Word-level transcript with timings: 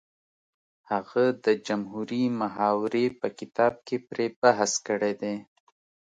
هغه 0.91 1.23
د 1.45 1.47
جمهوري 1.67 2.23
محاورې 2.41 3.05
په 3.19 3.27
کتاب 3.39 3.73
کې 3.85 3.97
پرې 4.07 4.27
بحث 4.41 4.71
کړی 4.87 5.13
دی 5.21 5.35